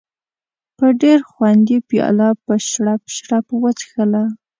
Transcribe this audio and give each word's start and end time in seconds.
په 0.77 0.85
ډېر 1.01 1.19
خوند 1.31 1.63
یې 1.73 1.79
پیاله 1.89 2.29
په 2.43 2.53
شړپ 2.69 3.01
شړپ 3.15 3.45
وڅښله. 3.61 4.23